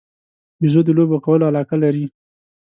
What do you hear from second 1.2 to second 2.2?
کولو علاقه لري.